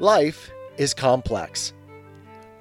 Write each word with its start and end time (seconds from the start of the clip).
Life 0.00 0.52
is 0.76 0.94
complex. 0.94 1.72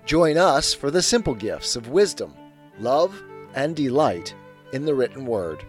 Join 0.08 0.40
us 0.40 0.74
for 0.74 0.90
the 0.90 1.04
simple 1.04 1.36
gifts 1.36 1.76
of 1.76 1.90
wisdom, 1.90 2.34
love, 2.80 3.22
and 3.54 3.76
delight 3.76 4.34
in 4.74 4.86
the 4.86 4.96
written 4.96 5.24
word. 5.24 5.64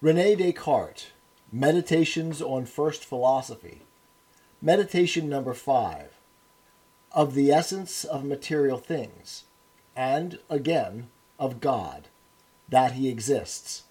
Rene 0.00 0.36
Descartes, 0.36 1.06
Meditations 1.50 2.40
on 2.40 2.64
First 2.64 3.04
Philosophy. 3.04 3.82
Meditation 4.62 5.28
number 5.28 5.52
five 5.52 6.12
Of 7.10 7.34
the 7.34 7.50
essence 7.50 8.04
of 8.04 8.24
material 8.24 8.78
things, 8.78 9.46
and 9.96 10.38
again 10.48 11.08
of 11.40 11.60
God, 11.60 12.06
that 12.68 12.92
He 12.92 13.08
exists. 13.08 13.82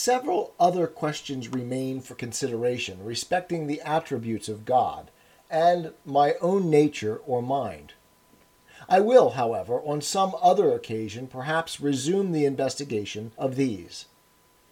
Several 0.00 0.54
other 0.60 0.86
questions 0.86 1.48
remain 1.48 2.00
for 2.00 2.14
consideration 2.14 3.04
respecting 3.04 3.66
the 3.66 3.80
attributes 3.80 4.48
of 4.48 4.64
God 4.64 5.10
and 5.50 5.92
my 6.06 6.34
own 6.34 6.70
nature 6.70 7.20
or 7.26 7.42
mind. 7.42 7.94
I 8.88 9.00
will, 9.00 9.30
however, 9.30 9.80
on 9.80 10.00
some 10.00 10.36
other 10.40 10.72
occasion 10.72 11.26
perhaps 11.26 11.80
resume 11.80 12.30
the 12.30 12.44
investigation 12.44 13.32
of 13.36 13.56
these. 13.56 14.04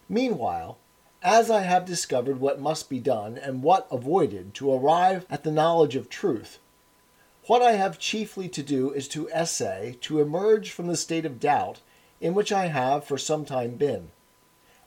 Meanwhile, 0.09 0.79
as 1.25 1.51
I 1.51 1.63
have 1.63 1.85
discovered 1.85 2.39
what 2.39 2.61
must 2.61 2.89
be 2.89 3.01
done 3.01 3.37
and 3.37 3.65
what 3.65 3.89
avoided 3.91 4.55
to 4.55 4.73
arrive 4.73 5.27
at 5.29 5.43
the 5.43 5.51
knowledge 5.51 5.97
of 5.97 6.09
truth, 6.09 6.61
what 7.47 7.63
I 7.63 7.73
have 7.73 7.99
chiefly 7.99 8.49
to 8.51 8.63
do 8.63 8.93
is 8.93 9.09
to 9.09 9.29
essay 9.31 9.99
to 10.03 10.21
emerge 10.21 10.71
from 10.71 10.87
the 10.87 10.97
state 10.97 11.27
of 11.27 11.41
doubt 11.41 11.81
in 12.21 12.33
which 12.33 12.53
I 12.53 12.69
have 12.69 13.03
for 13.03 13.19
some 13.19 13.45
time 13.45 13.75
been 13.75 14.13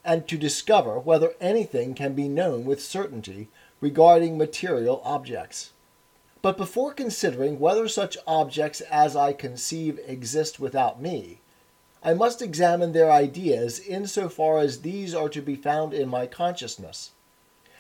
and 0.04 0.28
to 0.28 0.38
discover 0.38 1.00
whether 1.00 1.34
anything 1.42 1.94
can 1.94 2.14
be 2.14 2.28
known 2.28 2.66
with 2.66 2.82
certainty 2.82 3.50
regarding 3.82 4.38
material 4.38 5.02
objects. 5.04 5.72
But 6.42 6.58
before 6.58 6.94
considering 6.94 7.60
whether 7.60 7.88
such 7.88 8.18
objects 8.26 8.82
as 8.82 9.16
I 9.16 9.34
conceive 9.34 10.00
exist 10.06 10.60
without 10.60 11.02
me, 11.02 11.42
I 12.02 12.14
must 12.14 12.42
examine 12.42 12.94
their 12.94 13.12
ideas 13.12 13.78
in 13.78 14.08
so 14.08 14.30
far 14.30 14.60
as 14.60 14.82
these 14.82 15.14
are 15.14 15.28
to 15.30 15.42
be 15.42 15.56
found 15.56 15.94
in 15.94 16.08
my 16.08 16.28
consciousness, 16.28 17.12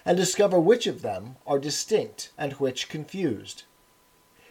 and 0.03 0.17
discover 0.17 0.59
which 0.59 0.87
of 0.87 1.01
them 1.01 1.37
are 1.47 1.57
distinct 1.57 2.31
and 2.37 2.53
which 2.53 2.89
confused. 2.89 3.63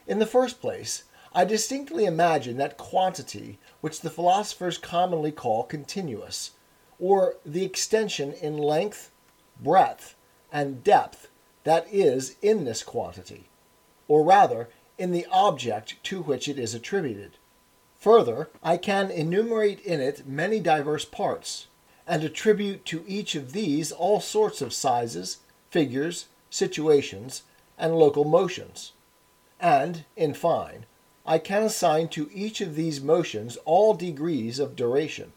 In 0.07 0.19
the 0.19 0.27
first 0.27 0.61
place, 0.61 1.05
I 1.35 1.45
distinctly 1.45 2.07
imagine 2.07 2.57
that 2.57 2.79
quantity 2.79 3.59
which 3.83 4.01
the 4.01 4.11
philosophers 4.11 4.79
commonly 4.79 5.33
call 5.33 5.65
continuous 5.65 6.53
or 6.99 7.37
the 7.45 7.65
extension 7.65 8.33
in 8.33 8.57
length, 8.59 9.11
breadth, 9.63 10.15
and 10.53 10.83
depth 10.83 11.29
that 11.65 11.87
is 11.93 12.37
in 12.43 12.65
this 12.65 12.83
quantity, 12.83 13.49
or 14.07 14.25
rather 14.25 14.69
in 14.97 15.13
the 15.13 15.27
object 15.31 16.03
to 16.03 16.23
which 16.23 16.49
it 16.49 16.59
is 16.59 16.75
attributed. 16.75 17.37
Further, 17.99 18.49
I 18.63 18.77
can 18.77 19.11
enumerate 19.11 19.81
in 19.81 20.01
it 20.01 20.27
many 20.27 20.61
diverse 20.61 21.05
parts, 21.05 21.67
and 22.07 22.25
attribute 22.25 22.85
to 22.87 23.05
each 23.07 23.35
of 23.35 23.53
these 23.53 23.93
all 23.93 24.21
sorts 24.21 24.63
of 24.63 24.73
sizes, 24.73 25.39
figures, 25.71 26.27
situations, 26.49 27.43
and 27.77 27.97
local 27.97 28.25
motions. 28.25 28.93
And, 29.61 30.05
in 30.17 30.35
fine, 30.35 30.87
I 31.27 31.39
can 31.39 31.63
assign 31.63 32.09
to 32.09 32.31
each 32.33 32.61
of 32.61 32.75
these 32.75 33.03
motions 33.03 33.59
all 33.65 33.93
degrees 33.93 34.59
of 34.59 34.77
duration. 34.77 35.33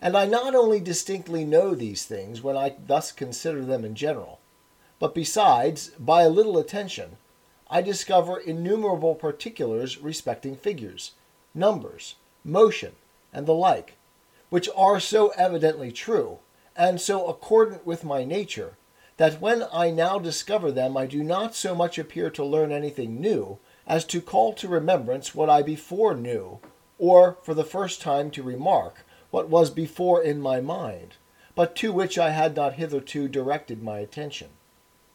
And 0.00 0.16
I 0.16 0.26
not 0.26 0.54
only 0.54 0.80
distinctly 0.80 1.44
know 1.44 1.74
these 1.74 2.04
things 2.04 2.42
when 2.42 2.56
I 2.56 2.76
thus 2.86 3.12
consider 3.12 3.64
them 3.64 3.84
in 3.84 3.94
general, 3.94 4.40
but 4.98 5.14
besides, 5.14 5.88
by 5.98 6.22
a 6.22 6.28
little 6.28 6.58
attention, 6.58 7.16
I 7.68 7.82
discover 7.82 8.38
innumerable 8.38 9.14
particulars 9.14 9.98
respecting 9.98 10.56
figures, 10.56 11.12
numbers, 11.54 12.14
motion, 12.44 12.92
and 13.32 13.46
the 13.46 13.54
like, 13.54 13.94
which 14.50 14.68
are 14.76 15.00
so 15.00 15.28
evidently 15.36 15.90
true, 15.90 16.38
and 16.76 17.00
so 17.00 17.26
accordant 17.26 17.86
with 17.86 18.04
my 18.04 18.24
nature, 18.24 18.76
that 19.16 19.40
when 19.40 19.64
I 19.72 19.90
now 19.90 20.18
discover 20.18 20.70
them 20.70 20.96
I 20.96 21.06
do 21.06 21.24
not 21.24 21.54
so 21.54 21.74
much 21.74 21.98
appear 21.98 22.30
to 22.30 22.44
learn 22.44 22.70
anything 22.70 23.20
new 23.20 23.58
as 23.86 24.04
to 24.06 24.20
call 24.20 24.52
to 24.54 24.68
remembrance 24.68 25.34
what 25.34 25.48
I 25.48 25.62
before 25.62 26.14
knew, 26.14 26.60
or 26.98 27.38
for 27.42 27.54
the 27.54 27.64
first 27.64 28.00
time 28.00 28.30
to 28.32 28.42
remark 28.42 29.05
what 29.30 29.48
was 29.48 29.70
before 29.70 30.22
in 30.22 30.40
my 30.40 30.60
mind, 30.60 31.16
but 31.54 31.74
to 31.76 31.92
which 31.92 32.18
I 32.18 32.30
had 32.30 32.56
not 32.56 32.74
hitherto 32.74 33.28
directed 33.28 33.82
my 33.82 33.98
attention. 33.98 34.48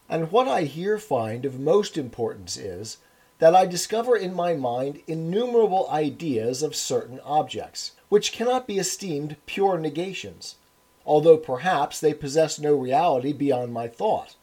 And 0.08 0.32
what 0.32 0.48
I 0.48 0.64
here 0.64 0.98
find 0.98 1.46
of 1.46 1.60
most 1.60 1.98
importance 1.98 2.58
is, 2.58 2.98
that 3.40 3.56
I 3.56 3.66
discover 3.66 4.16
in 4.16 4.36
my 4.36 4.54
mind 4.54 5.02
innumerable 5.08 5.90
ideas 5.90 6.62
of 6.62 6.76
certain 6.76 7.20
objects, 7.22 7.94
which 8.08 8.32
cannot 8.32 8.68
be 8.68 8.78
esteemed 8.78 9.36
pure 9.48 9.80
negations, 9.80 10.58
although 11.08 11.38
perhaps 11.38 12.00
they 12.00 12.14
possess 12.14 12.60
no 12.60 12.76
reality 12.76 13.34
beyond 13.34 13.74
my 13.74 13.88
thought, 13.88 14.36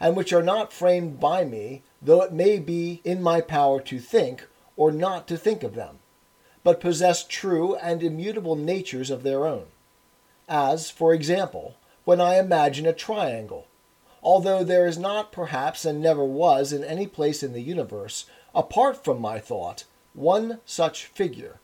and 0.00 0.16
which 0.16 0.32
are 0.32 0.42
not 0.42 0.72
framed 0.72 1.20
by 1.20 1.44
me, 1.44 1.82
though 2.02 2.22
it 2.22 2.32
may 2.32 2.58
be 2.58 3.00
in 3.04 3.22
my 3.22 3.40
power 3.40 3.80
to 3.82 4.00
think 4.00 4.48
or 4.76 4.90
not 4.90 5.28
to 5.28 5.36
think 5.36 5.62
of 5.62 5.74
them 5.76 5.99
but 6.62 6.80
possess 6.80 7.24
true 7.24 7.74
and 7.76 8.02
immutable 8.02 8.56
natures 8.56 9.10
of 9.10 9.22
their 9.22 9.46
own. 9.46 9.66
As, 10.48 10.90
for 10.90 11.14
example, 11.14 11.76
when 12.04 12.20
I 12.20 12.38
imagine 12.38 12.86
a 12.86 12.92
triangle, 12.92 13.66
although 14.22 14.64
there 14.64 14.86
is 14.86 14.98
not 14.98 15.32
perhaps 15.32 15.84
and 15.84 16.00
never 16.00 16.24
was 16.24 16.72
in 16.72 16.84
any 16.84 17.06
place 17.06 17.42
in 17.42 17.52
the 17.52 17.62
universe, 17.62 18.26
apart 18.54 19.02
from 19.02 19.20
my 19.20 19.38
thought, 19.38 19.84
one 20.12 20.60
such 20.66 21.06
figure, 21.06 21.60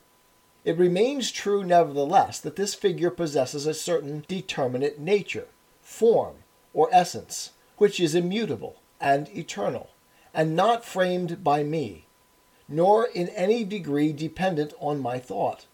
it 0.65 0.79
remains 0.79 1.31
true 1.31 1.63
nevertheless 1.63 2.41
that 2.41 2.57
this 2.57 2.75
figure 2.75 3.11
possesses 3.11 3.67
a 3.67 3.75
certain 3.75 4.25
determinate 4.27 4.99
nature, 4.99 5.47
form, 5.81 6.37
or 6.75 6.89
essence, 6.91 7.53
which 7.77 8.01
is 8.01 8.15
immutable 8.15 8.77
and 9.01 9.29
eternal, 9.29 9.91
and 10.35 10.57
not 10.57 10.85
framed 10.85 11.45
by 11.45 11.63
me, 11.63 12.06
nor 12.69 13.07
in 13.07 13.29
any 13.31 13.65
degree 13.65 14.13
dependent 14.13 14.73
on 14.81 14.99
my 14.99 15.19
thought, 15.19 15.67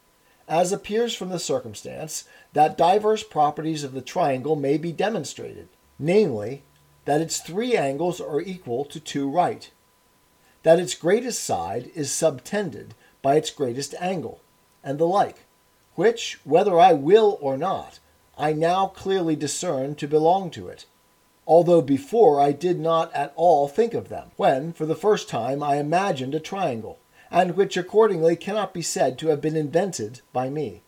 as 0.48 0.72
appears 0.72 1.14
from 1.14 1.30
the 1.30 1.38
circumstance 1.38 2.24
that 2.52 2.76
diverse 2.76 3.22
properties 3.22 3.84
of 3.84 3.92
the 3.92 4.02
triangle 4.02 4.56
may 4.56 4.76
be 4.76 4.92
demonstrated, 4.92 5.68
namely, 5.98 6.62
that 7.04 7.20
its 7.20 7.40
three 7.40 7.76
angles 7.76 8.20
are 8.20 8.40
equal 8.40 8.84
to 8.84 9.00
two 9.00 9.28
right, 9.28 9.70
that 10.62 10.78
its 10.78 10.94
greatest 10.94 11.42
side 11.42 11.90
is 11.94 12.10
subtended 12.10 12.94
by 13.22 13.36
its 13.36 13.50
greatest 13.50 13.94
angle, 14.00 14.40
and 14.84 14.98
the 14.98 15.06
like, 15.06 15.44
which, 15.94 16.40
whether 16.44 16.78
I 16.78 16.92
will 16.92 17.38
or 17.40 17.56
not, 17.56 17.98
I 18.36 18.52
now 18.52 18.86
clearly 18.86 19.36
discern 19.36 19.94
to 19.96 20.08
belong 20.08 20.50
to 20.52 20.68
it 20.68 20.86
although 21.46 21.82
before 21.82 22.40
I 22.40 22.52
did 22.52 22.78
not 22.78 23.12
at 23.14 23.32
all 23.36 23.68
think 23.68 23.94
of 23.94 24.08
them, 24.08 24.30
when, 24.36 24.72
for 24.72 24.86
the 24.86 24.94
first 24.94 25.28
time, 25.28 25.62
I 25.62 25.76
imagined 25.76 26.34
a 26.34 26.40
triangle, 26.40 26.98
and 27.30 27.56
which 27.56 27.76
accordingly 27.76 28.36
cannot 28.36 28.74
be 28.74 28.82
said 28.82 29.18
to 29.18 29.28
have 29.28 29.40
been 29.40 29.56
invented 29.56 30.20
by 30.32 30.50
me. 30.50 30.82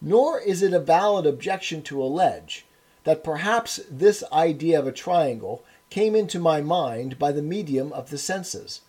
Nor 0.00 0.40
is 0.40 0.62
it 0.62 0.72
a 0.72 0.78
valid 0.78 1.26
objection 1.26 1.82
to 1.82 2.02
allege 2.02 2.66
that 3.04 3.24
perhaps 3.24 3.80
this 3.90 4.22
idea 4.32 4.78
of 4.78 4.86
a 4.86 4.92
triangle 4.92 5.64
came 5.90 6.14
into 6.14 6.38
my 6.38 6.60
mind 6.60 7.18
by 7.18 7.32
the 7.32 7.42
medium 7.42 7.92
of 7.92 8.10
the 8.10 8.18
senses, 8.18 8.82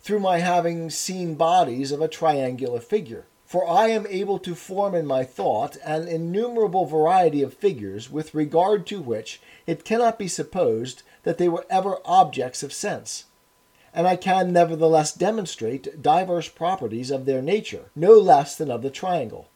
through 0.00 0.20
my 0.20 0.38
having 0.38 0.90
seen 0.90 1.34
bodies 1.34 1.92
of 1.92 2.00
a 2.00 2.08
triangular 2.08 2.80
figure 2.80 3.26
for 3.48 3.66
I 3.66 3.88
am 3.88 4.06
able 4.10 4.38
to 4.40 4.54
form 4.54 4.94
in 4.94 5.06
my 5.06 5.24
thought 5.24 5.78
an 5.82 6.06
innumerable 6.06 6.84
variety 6.84 7.40
of 7.40 7.54
figures 7.54 8.10
with 8.10 8.34
regard 8.34 8.86
to 8.88 9.00
which 9.00 9.40
it 9.66 9.86
cannot 9.86 10.18
be 10.18 10.28
supposed 10.28 11.02
that 11.22 11.38
they 11.38 11.48
were 11.48 11.64
ever 11.70 11.96
objects 12.04 12.62
of 12.62 12.74
sense. 12.74 13.24
And 13.94 14.06
I 14.06 14.16
can 14.16 14.52
nevertheless 14.52 15.14
demonstrate 15.14 16.02
diverse 16.02 16.46
properties 16.50 17.10
of 17.10 17.24
their 17.24 17.40
nature, 17.40 17.86
no 17.96 18.18
less 18.18 18.54
than 18.54 18.70
of 18.70 18.82
the 18.82 18.90
triangle, 18.90 19.48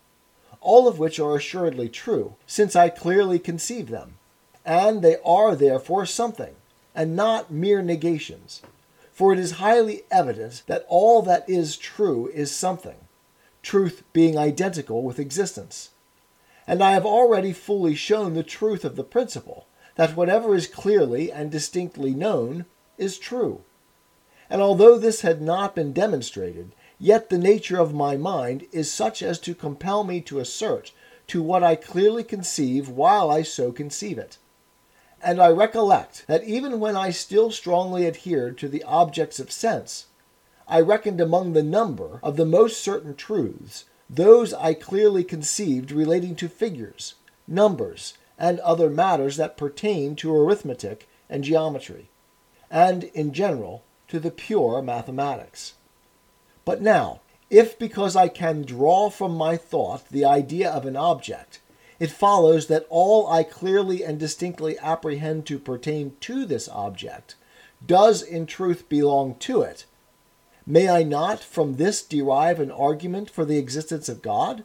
all 0.62 0.88
of 0.88 0.98
which 0.98 1.20
are 1.20 1.36
assuredly 1.36 1.90
true, 1.90 2.36
since 2.46 2.74
I 2.74 2.88
clearly 2.88 3.38
conceive 3.38 3.90
them. 3.90 4.16
And 4.64 5.02
they 5.02 5.18
are 5.22 5.54
therefore 5.54 6.06
something, 6.06 6.54
and 6.94 7.14
not 7.14 7.50
mere 7.50 7.82
negations. 7.82 8.62
For 9.12 9.34
it 9.34 9.38
is 9.38 9.60
highly 9.60 10.04
evident 10.10 10.62
that 10.66 10.86
all 10.88 11.20
that 11.20 11.44
is 11.46 11.76
true 11.76 12.30
is 12.32 12.50
something 12.50 12.96
truth 13.62 14.02
being 14.12 14.36
identical 14.36 15.02
with 15.02 15.18
existence. 15.18 15.90
And 16.66 16.82
I 16.82 16.92
have 16.92 17.06
already 17.06 17.52
fully 17.52 17.94
shown 17.94 18.34
the 18.34 18.42
truth 18.42 18.84
of 18.84 18.96
the 18.96 19.04
principle 19.04 19.66
that 19.94 20.16
whatever 20.16 20.54
is 20.54 20.66
clearly 20.66 21.30
and 21.30 21.50
distinctly 21.50 22.14
known 22.14 22.66
is 22.98 23.18
true. 23.18 23.62
And 24.48 24.60
although 24.60 24.98
this 24.98 25.22
had 25.22 25.40
not 25.40 25.74
been 25.74 25.92
demonstrated, 25.92 26.72
yet 26.98 27.30
the 27.30 27.38
nature 27.38 27.78
of 27.78 27.94
my 27.94 28.16
mind 28.16 28.66
is 28.72 28.92
such 28.92 29.22
as 29.22 29.38
to 29.40 29.54
compel 29.54 30.04
me 30.04 30.20
to 30.22 30.40
assert 30.40 30.92
to 31.28 31.42
what 31.42 31.62
I 31.62 31.76
clearly 31.76 32.24
conceive 32.24 32.88
while 32.88 33.30
I 33.30 33.42
so 33.42 33.72
conceive 33.72 34.18
it. 34.18 34.38
And 35.22 35.40
I 35.40 35.48
recollect 35.48 36.26
that 36.26 36.44
even 36.44 36.80
when 36.80 36.96
I 36.96 37.10
still 37.10 37.50
strongly 37.50 38.06
adhered 38.06 38.58
to 38.58 38.68
the 38.68 38.82
objects 38.82 39.38
of 39.38 39.52
sense, 39.52 40.06
I 40.72 40.80
reckoned 40.80 41.20
among 41.20 41.52
the 41.52 41.62
number 41.62 42.18
of 42.22 42.38
the 42.38 42.46
most 42.46 42.80
certain 42.80 43.14
truths 43.14 43.84
those 44.08 44.54
I 44.54 44.72
clearly 44.72 45.22
conceived 45.22 45.92
relating 45.92 46.34
to 46.36 46.48
figures, 46.48 47.16
numbers, 47.46 48.14
and 48.38 48.58
other 48.60 48.88
matters 48.88 49.36
that 49.36 49.58
pertain 49.58 50.16
to 50.16 50.34
arithmetic 50.34 51.10
and 51.28 51.44
geometry, 51.44 52.08
and 52.70 53.04
in 53.04 53.34
general 53.34 53.84
to 54.08 54.18
the 54.18 54.30
pure 54.30 54.80
mathematics. 54.80 55.74
But 56.64 56.80
now, 56.80 57.20
if 57.50 57.78
because 57.78 58.16
I 58.16 58.28
can 58.28 58.62
draw 58.62 59.10
from 59.10 59.36
my 59.36 59.58
thought 59.58 60.08
the 60.08 60.24
idea 60.24 60.70
of 60.70 60.86
an 60.86 60.96
object, 60.96 61.60
it 62.00 62.10
follows 62.10 62.68
that 62.68 62.86
all 62.88 63.30
I 63.30 63.42
clearly 63.42 64.02
and 64.02 64.18
distinctly 64.18 64.78
apprehend 64.78 65.44
to 65.48 65.58
pertain 65.58 66.16
to 66.20 66.46
this 66.46 66.66
object 66.70 67.34
does 67.86 68.22
in 68.22 68.46
truth 68.46 68.88
belong 68.88 69.34
to 69.40 69.60
it, 69.60 69.84
may 70.66 70.88
I 70.88 71.02
not 71.02 71.40
from 71.40 71.76
this 71.76 72.02
derive 72.02 72.60
an 72.60 72.70
argument 72.70 73.30
for 73.30 73.44
the 73.44 73.58
existence 73.58 74.08
of 74.08 74.22
God? 74.22 74.64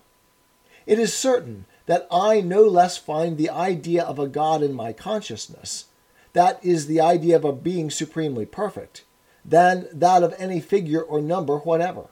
It 0.85 0.99
is 0.99 1.13
certain 1.13 1.65
that 1.85 2.07
I 2.11 2.41
no 2.41 2.63
less 2.63 2.97
find 2.97 3.38
the 3.38 3.49
idea 3.49 4.03
of 4.03 4.19
a 4.19 4.27
God 4.27 4.61
in 4.61 4.73
my 4.73 4.94
consciousness, 4.94 5.85
that 6.33 6.63
is, 6.63 6.88
the 6.88 7.01
idea 7.01 7.35
of 7.35 7.45
a 7.45 7.53
being 7.53 7.89
supremely 7.89 8.45
perfect, 8.45 9.03
than 9.44 9.88
that 9.91 10.23
of 10.23 10.35
any 10.38 10.59
figure 10.59 11.01
or 11.01 11.21
number 11.21 11.57
whatever 11.57 12.07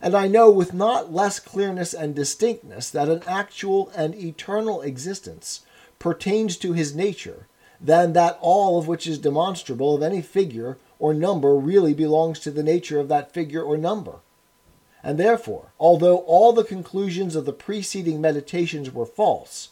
and 0.00 0.14
I 0.14 0.28
know 0.28 0.50
with 0.50 0.74
not 0.74 1.12
less 1.12 1.40
clearness 1.40 1.94
and 1.94 2.14
distinctness 2.14 2.90
that 2.90 3.08
an 3.08 3.22
actual 3.26 3.90
and 3.96 4.14
eternal 4.14 4.82
existence 4.82 5.64
pertains 5.98 6.56
to 6.58 6.74
his 6.74 6.94
nature 6.94 7.46
than 7.80 8.12
that 8.12 8.38
all 8.40 8.78
of 8.78 8.86
which 8.86 9.06
is 9.06 9.18
demonstrable 9.18 9.94
of 9.94 10.02
any 10.02 10.22
figure 10.22 10.76
or 10.98 11.14
number 11.14 11.54
really 11.54 11.94
belongs 11.94 12.38
to 12.40 12.50
the 12.50 12.62
nature 12.62 12.98
of 12.98 13.08
that 13.08 13.32
figure 13.32 13.62
or 13.62 13.76
number. 13.76 14.20
And 15.02 15.18
therefore, 15.18 15.72
although 15.78 16.18
all 16.18 16.52
the 16.52 16.64
conclusions 16.64 17.36
of 17.36 17.44
the 17.44 17.52
preceding 17.52 18.20
meditations 18.20 18.92
were 18.92 19.06
false, 19.06 19.70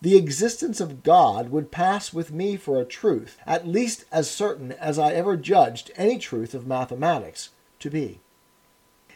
the 0.00 0.16
existence 0.16 0.80
of 0.80 1.02
God 1.02 1.50
would 1.50 1.70
pass 1.70 2.14
with 2.14 2.32
me 2.32 2.56
for 2.56 2.80
a 2.80 2.86
truth, 2.86 3.36
at 3.46 3.68
least 3.68 4.04
as 4.10 4.30
certain 4.30 4.72
as 4.72 4.98
I 4.98 5.12
ever 5.12 5.36
judged 5.36 5.90
any 5.96 6.18
truth 6.18 6.54
of 6.54 6.66
mathematics 6.66 7.50
to 7.80 7.90
be. 7.90 8.20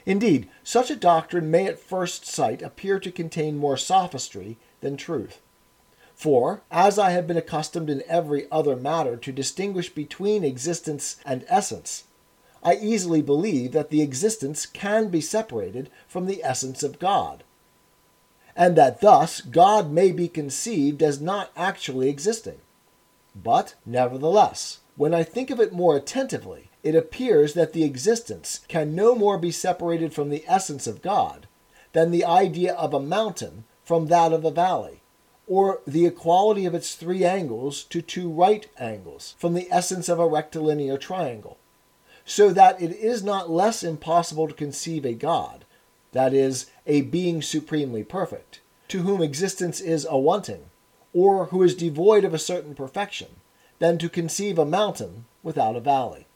Indeed, 0.04 0.50
such 0.62 0.90
a 0.90 0.96
doctrine 0.96 1.50
may 1.50 1.66
at 1.66 1.78
first 1.78 2.26
sight 2.26 2.60
appear 2.60 2.98
to 3.00 3.10
contain 3.10 3.56
more 3.56 3.78
sophistry 3.78 4.58
than 4.82 4.98
truth. 4.98 5.40
For, 6.14 6.62
as 6.70 6.98
I 6.98 7.10
have 7.10 7.26
been 7.26 7.36
accustomed 7.36 7.90
in 7.90 8.02
every 8.06 8.50
other 8.50 8.76
matter 8.76 9.16
to 9.16 9.32
distinguish 9.32 9.90
between 9.90 10.44
existence 10.44 11.16
and 11.24 11.44
essence, 11.48 12.04
I 12.62 12.76
easily 12.76 13.20
believe 13.20 13.72
that 13.72 13.90
the 13.90 14.00
existence 14.00 14.64
can 14.64 15.08
be 15.08 15.20
separated 15.20 15.90
from 16.08 16.26
the 16.26 16.42
essence 16.42 16.82
of 16.82 16.98
God, 16.98 17.44
and 18.56 18.76
that 18.76 19.00
thus 19.00 19.40
God 19.40 19.90
may 19.90 20.12
be 20.12 20.28
conceived 20.28 21.02
as 21.02 21.20
not 21.20 21.50
actually 21.56 22.08
existing. 22.08 22.60
But, 23.34 23.74
nevertheless, 23.84 24.78
when 24.96 25.12
I 25.12 25.24
think 25.24 25.50
of 25.50 25.60
it 25.60 25.72
more 25.72 25.96
attentively, 25.96 26.70
it 26.82 26.94
appears 26.94 27.54
that 27.54 27.72
the 27.72 27.82
existence 27.82 28.60
can 28.68 28.94
no 28.94 29.14
more 29.14 29.38
be 29.38 29.50
separated 29.50 30.14
from 30.14 30.30
the 30.30 30.44
essence 30.46 30.86
of 30.86 31.02
God 31.02 31.48
than 31.92 32.10
the 32.10 32.24
idea 32.24 32.74
of 32.74 32.94
a 32.94 33.00
mountain 33.00 33.64
from 33.84 34.06
that 34.06 34.32
of 34.32 34.44
a 34.44 34.50
valley, 34.50 35.02
or 35.46 35.80
the 35.86 36.06
equality 36.06 36.64
of 36.66 36.74
its 36.74 36.94
three 36.94 37.24
angles 37.24 37.84
to 37.84 38.00
two 38.00 38.30
right 38.30 38.66
angles 38.78 39.34
from 39.38 39.54
the 39.54 39.68
essence 39.70 40.08
of 40.08 40.18
a 40.18 40.26
rectilinear 40.26 40.96
triangle. 40.96 41.58
So 42.24 42.50
that 42.50 42.80
it 42.80 42.92
is 42.92 43.22
not 43.22 43.50
less 43.50 43.82
impossible 43.82 44.48
to 44.48 44.54
conceive 44.54 45.04
a 45.04 45.12
God, 45.12 45.64
that 46.12 46.32
is, 46.32 46.70
a 46.86 47.02
being 47.02 47.42
supremely 47.42 48.02
perfect, 48.02 48.60
to 48.88 49.02
whom 49.02 49.20
existence 49.22 49.80
is 49.80 50.06
a 50.08 50.16
wanting, 50.16 50.64
or 51.12 51.46
who 51.46 51.62
is 51.62 51.74
devoid 51.74 52.24
of 52.24 52.32
a 52.32 52.38
certain 52.38 52.74
perfection, 52.74 53.28
than 53.78 53.98
to 53.98 54.08
conceive 54.08 54.58
a 54.58 54.64
mountain 54.64 55.26
without 55.42 55.76
a 55.76 55.80
valley. 55.80 56.26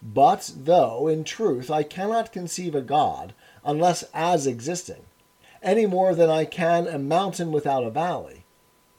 But 0.00 0.52
though, 0.56 1.08
in 1.08 1.24
truth, 1.24 1.70
I 1.70 1.82
cannot 1.82 2.32
conceive 2.32 2.74
a 2.74 2.80
God 2.80 3.34
unless 3.64 4.04
as 4.14 4.46
existing, 4.46 5.04
any 5.62 5.86
more 5.86 6.14
than 6.14 6.28
I 6.28 6.44
can 6.44 6.86
a 6.86 6.98
mountain 6.98 7.52
without 7.52 7.84
a 7.84 7.90
valley, 7.90 8.41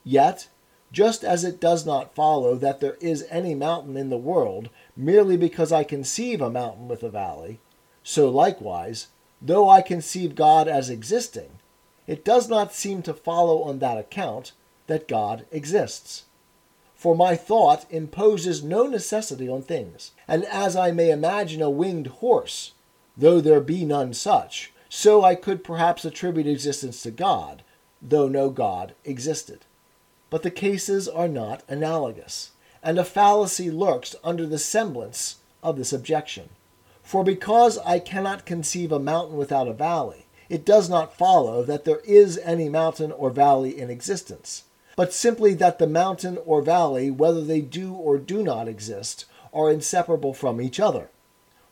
yet, 0.03 0.47
just 0.91 1.23
as 1.23 1.43
it 1.43 1.59
does 1.59 1.85
not 1.85 2.15
follow 2.15 2.55
that 2.55 2.79
there 2.79 2.97
is 3.01 3.25
any 3.29 3.55
mountain 3.55 3.97
in 3.97 4.09
the 4.09 4.17
world 4.17 4.69
merely 4.95 5.37
because 5.37 5.71
I 5.71 5.83
conceive 5.83 6.41
a 6.41 6.49
mountain 6.49 6.87
with 6.87 7.03
a 7.03 7.09
valley, 7.09 7.59
so 8.03 8.29
likewise, 8.29 9.07
though 9.41 9.69
I 9.69 9.81
conceive 9.81 10.35
God 10.35 10.67
as 10.67 10.89
existing, 10.89 11.59
it 12.05 12.25
does 12.25 12.49
not 12.49 12.73
seem 12.73 13.01
to 13.03 13.13
follow 13.13 13.63
on 13.63 13.79
that 13.79 13.97
account 13.97 14.51
that 14.87 15.07
God 15.07 15.45
exists 15.51 16.25
for 17.03 17.17
my 17.17 17.35
thought 17.35 17.85
imposes 17.89 18.63
no 18.63 18.87
necessity 18.87 19.49
on 19.49 19.61
things. 19.61 20.11
And 20.25 20.45
as 20.45 20.77
I 20.77 20.91
may 20.91 21.11
imagine 21.11 21.61
a 21.61 21.69
winged 21.69 22.07
horse, 22.07 22.71
though 23.17 23.41
there 23.41 23.59
be 23.59 23.83
none 23.83 24.13
such, 24.13 24.71
so 24.87 25.21
I 25.21 25.35
could 25.35 25.65
perhaps 25.65 26.05
attribute 26.05 26.47
existence 26.47 27.03
to 27.03 27.11
God, 27.11 27.61
though 28.01 28.29
no 28.29 28.49
God 28.49 28.95
existed. 29.03 29.65
But 30.33 30.41
the 30.41 30.49
cases 30.49 31.07
are 31.07 31.27
not 31.27 31.61
analogous, 31.69 32.49
and 32.81 32.97
a 32.97 33.05
fallacy 33.05 33.69
lurks 33.69 34.15
under 34.23 34.47
the 34.47 34.57
semblance 34.57 35.35
of 35.61 35.77
this 35.77 35.93
objection. 35.93 36.49
For 37.03 37.23
because 37.23 37.77
I 37.77 37.99
cannot 37.99 38.47
conceive 38.47 38.91
a 38.91 38.97
mountain 38.97 39.37
without 39.37 39.67
a 39.67 39.73
valley, 39.73 40.25
it 40.49 40.65
does 40.65 40.89
not 40.89 41.15
follow 41.15 41.61
that 41.61 41.85
there 41.85 42.01
is 42.03 42.39
any 42.39 42.67
mountain 42.67 43.11
or 43.11 43.29
valley 43.29 43.79
in 43.79 43.91
existence 43.91 44.63
but 44.95 45.13
simply 45.13 45.53
that 45.55 45.79
the 45.79 45.87
mountain 45.87 46.37
or 46.45 46.61
valley, 46.61 47.09
whether 47.09 47.41
they 47.41 47.61
do 47.61 47.93
or 47.93 48.17
do 48.17 48.43
not 48.43 48.67
exist, 48.67 49.25
are 49.53 49.71
inseparable 49.71 50.33
from 50.33 50.61
each 50.61 50.79
other. 50.79 51.09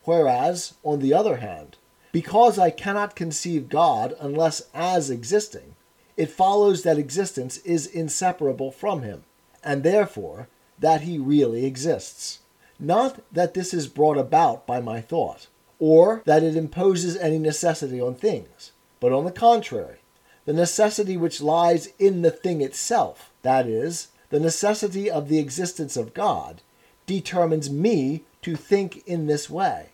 Whereas, 0.04 0.74
on 0.84 1.00
the 1.00 1.14
other 1.14 1.38
hand, 1.38 1.78
because 2.12 2.58
I 2.58 2.72
cannot 2.72 3.16
conceive 3.16 3.70
God 3.70 4.16
unless 4.20 4.64
as 4.74 5.10
existing, 5.10 5.76
it 6.22 6.30
follows 6.30 6.84
that 6.84 7.00
existence 7.00 7.58
is 7.60 7.88
inseparable 7.88 8.72
from 8.72 9.02
him, 9.02 9.24
and 9.64 9.82
therefore 9.82 10.48
that 10.78 11.02
he 11.02 11.18
really 11.18 11.66
exists. 11.66 12.42
Not 12.80 13.22
that 13.32 13.56
this 13.56 13.74
is 13.74 13.88
brought 13.88 14.20
about 14.20 14.68
by 14.68 14.82
my 14.82 15.02
thought, 15.02 15.48
or 15.80 16.22
that 16.26 16.44
it 16.44 16.56
imposes 16.56 17.18
any 17.18 17.40
necessity 17.40 18.00
on 18.00 18.14
things, 18.14 18.72
but 19.00 19.12
on 19.12 19.26
the 19.26 19.32
contrary, 19.32 19.98
the 20.46 20.54
necessity 20.54 21.18
which 21.18 21.42
lies 21.42 21.90
in 21.98 22.22
the 22.22 22.30
thing 22.30 22.62
itself, 22.62 23.32
that 23.42 23.66
is, 23.66 24.10
the 24.30 24.40
necessity 24.40 25.10
of 25.10 25.28
the 25.28 25.40
existence 25.40 25.98
of 25.98 26.14
God, 26.14 26.62
determines 27.08 27.72
me 27.72 28.26
to 28.44 28.56
think 28.56 29.02
in 29.08 29.26
this 29.26 29.50
way. 29.50 29.90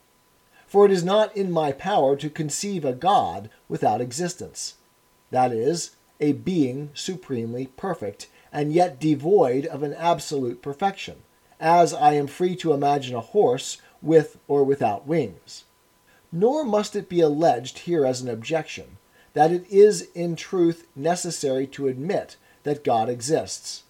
For 0.68 0.86
it 0.86 0.92
is 0.92 1.06
not 1.06 1.34
in 1.38 1.54
my 1.54 1.72
power 1.72 2.18
to 2.18 2.30
conceive 2.30 2.84
a 2.84 2.92
God 2.92 3.50
without 3.70 4.02
existence, 4.02 4.76
that 5.32 5.54
is, 5.54 5.92
a 6.20 6.34
being 6.34 6.90
supremely 6.94 7.68
perfect, 7.78 8.28
and 8.52 8.74
yet 8.74 9.00
devoid 9.00 9.66
of 9.66 9.84
an 9.84 9.94
absolute 9.94 10.62
perfection, 10.62 11.18
as 11.60 11.94
I 11.94 12.14
am 12.14 12.28
free 12.28 12.56
to 12.58 12.74
imagine 12.74 13.16
a 13.16 13.22
horse 13.22 13.82
with 14.02 14.38
or 14.48 14.64
without 14.64 15.08
wings. 15.08 15.66
Nor 16.32 16.64
must 16.64 16.96
it 16.96 17.10
be 17.10 17.20
alleged 17.20 17.80
here 17.80 18.06
as 18.06 18.22
an 18.22 18.30
objection 18.30 18.98
that 19.34 19.52
it 19.52 19.66
is 19.70 20.10
in 20.16 20.36
truth 20.36 20.88
necessary 20.96 21.68
to 21.68 21.88
admit 21.88 22.38
that 22.64 22.84
God 22.84 23.10
exists, 23.10 23.84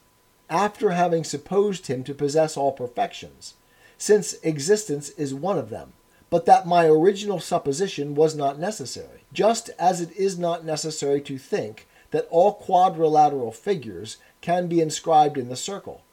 after 0.50 0.92
having 0.92 1.24
supposed 1.24 1.88
him 1.88 2.04
to 2.04 2.14
possess 2.14 2.58
all 2.58 2.72
perfections, 2.72 3.56
since 3.98 4.34
existence 4.44 5.10
is 5.12 5.34
one 5.34 5.58
of 5.58 5.70
them, 5.70 5.94
but 6.30 6.46
that 6.46 6.68
my 6.68 6.86
original 6.86 7.40
supposition 7.40 8.14
was 8.14 8.36
not 8.36 8.60
necessary, 8.60 9.22
just 9.34 9.70
as 9.80 10.02
it 10.02 10.12
is 10.16 10.38
not 10.38 10.66
necessary 10.66 11.22
to 11.22 11.38
think 11.38 11.88
that 12.12 12.28
all 12.30 12.54
quadrilateral 12.54 13.52
figures 13.52 14.18
can 14.42 14.68
be 14.68 14.82
inscribed 14.82 15.38
in 15.38 15.50
the 15.50 15.56
circle, 15.56 16.04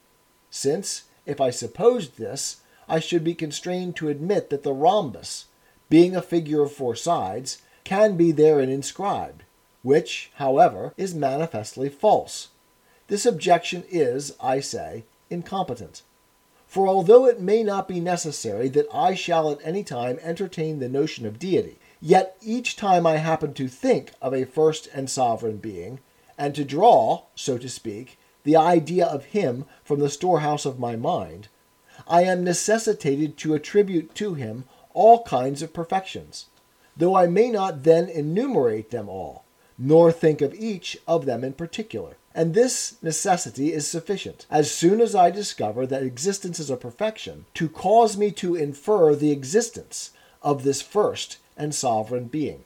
since, 0.50 1.04
if 1.26 1.40
I 1.40 1.50
supposed 1.50 2.16
this, 2.16 2.58
I 2.88 3.00
should 3.00 3.24
be 3.24 3.34
constrained 3.34 3.96
to 3.96 4.08
admit 4.08 4.50
that 4.50 4.62
the 4.62 4.72
rhombus, 4.72 5.46
being 5.88 6.14
a 6.14 6.22
figure 6.22 6.62
of 6.62 6.72
four 6.72 6.94
sides, 6.94 7.60
can 7.82 8.16
be 8.16 8.30
therein 8.30 8.70
inscribed, 8.70 9.42
which, 9.82 10.30
however, 10.36 10.94
is 10.96 11.14
manifestly 11.14 11.88
false. 11.88 12.48
This 13.08 13.26
objection 13.26 13.84
is, 13.90 14.34
I 14.40 14.60
say, 14.60 15.04
incompetent. 15.28 16.02
For 16.66 16.88
although 16.88 17.26
it 17.26 17.40
may 17.40 17.62
not 17.62 17.86
be 17.86 18.00
necessary 18.00 18.68
that 18.70 18.88
I 18.92 19.14
shall 19.14 19.50
at 19.50 19.58
any 19.62 19.84
time 19.84 20.18
entertain 20.22 20.78
the 20.78 20.88
notion 20.88 21.26
of 21.26 21.38
deity, 21.38 21.78
yet 22.00 22.36
each 22.42 22.76
time 22.76 23.06
I 23.06 23.16
happen 23.16 23.54
to 23.54 23.68
think 23.68 24.12
of 24.20 24.34
a 24.34 24.44
first 24.44 24.88
and 24.92 25.08
sovereign 25.08 25.58
being, 25.58 26.00
and 26.36 26.54
to 26.54 26.64
draw, 26.64 27.22
so 27.34 27.58
to 27.58 27.68
speak, 27.68 28.18
the 28.42 28.56
idea 28.56 29.06
of 29.06 29.26
him 29.26 29.64
from 29.84 30.00
the 30.00 30.10
storehouse 30.10 30.64
of 30.64 30.78
my 30.78 30.96
mind, 30.96 31.48
I 32.06 32.24
am 32.24 32.44
necessitated 32.44 33.36
to 33.38 33.54
attribute 33.54 34.14
to 34.16 34.34
him 34.34 34.64
all 34.92 35.22
kinds 35.22 35.62
of 35.62 35.72
perfections, 35.72 36.46
though 36.96 37.16
I 37.16 37.26
may 37.26 37.50
not 37.50 37.82
then 37.82 38.08
enumerate 38.08 38.90
them 38.90 39.08
all, 39.08 39.44
nor 39.78 40.12
think 40.12 40.40
of 40.40 40.54
each 40.54 40.98
of 41.06 41.26
them 41.26 41.42
in 41.42 41.54
particular. 41.54 42.16
And 42.34 42.52
this 42.52 42.96
necessity 43.00 43.72
is 43.72 43.86
sufficient, 43.86 44.46
as 44.50 44.70
soon 44.70 45.00
as 45.00 45.14
I 45.14 45.30
discover 45.30 45.86
that 45.86 46.02
existence 46.02 46.58
is 46.58 46.68
a 46.68 46.76
perfection, 46.76 47.46
to 47.54 47.68
cause 47.68 48.16
me 48.16 48.30
to 48.32 48.56
infer 48.56 49.14
the 49.14 49.30
existence 49.30 50.10
of 50.42 50.64
this 50.64 50.82
first 50.82 51.38
and 51.56 51.74
sovereign 51.74 52.26
being. 52.26 52.64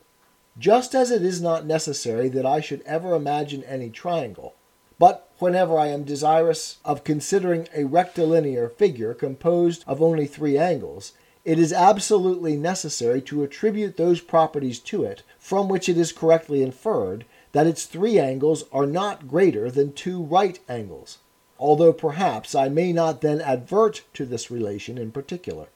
Just 0.59 0.95
as 0.95 1.11
it 1.11 1.23
is 1.23 1.41
not 1.41 1.67
necessary 1.67 2.29
that 2.31 2.45
I 2.45 2.61
should 2.61 2.83
ever 2.83 3.15
imagine 3.15 3.63
any 3.65 3.91
triangle, 3.91 4.55
but 4.99 5.31
whenever 5.39 5.79
I 5.79 5.87
am 5.89 6.03
desirous 6.03 6.79
of 6.85 7.05
considering 7.05 7.69
a 7.75 7.85
rectilinear 7.85 8.69
figure 8.69 9.15
composed 9.15 9.85
of 9.87 10.03
only 10.03 10.27
three 10.27 10.59
angles, 10.59 11.13
it 11.45 11.59
is 11.59 11.73
absolutely 11.73 12.57
necessary 12.57 13.23
to 13.23 13.43
attribute 13.43 13.97
those 13.97 14.21
properties 14.21 14.81
to 14.81 15.05
it 15.05 15.23
from 15.39 15.69
which 15.69 15.89
it 15.89 15.97
is 15.97 16.13
correctly 16.13 16.63
inferred 16.63 17.25
that 17.53 17.67
its 17.67 17.87
three 17.87 18.19
angles 18.19 18.65
are 18.73 18.87
not 18.87 19.29
greater 19.29 19.71
than 19.71 19.93
two 19.93 20.23
right 20.23 20.59
angles, 20.69 21.19
although 21.59 21.93
perhaps 21.93 22.55
I 22.55 22.69
may 22.69 22.93
not 22.93 23.21
then 23.21 23.41
advert 23.41 24.03
to 24.15 24.27
this 24.27 24.51
relation 24.51 24.99
in 24.99 25.13
particular. 25.13 25.69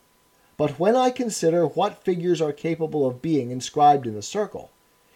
But 0.57 0.79
when 0.79 0.97
I 0.97 1.11
consider 1.11 1.67
what 1.67 2.05
figures 2.05 2.41
are 2.41 2.53
capable 2.53 3.07
of 3.07 3.23
being 3.23 3.51
inscribed 3.51 4.07
in 4.07 4.15
the 4.15 4.23
circle, 4.23 4.71